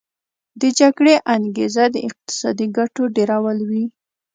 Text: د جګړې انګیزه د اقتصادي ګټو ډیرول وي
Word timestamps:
د 0.61 0.63
جګړې 0.79 1.15
انګیزه 1.35 1.83
د 1.95 1.95
اقتصادي 2.07 2.67
ګټو 2.77 3.03
ډیرول 3.15 3.57
وي 3.69 3.85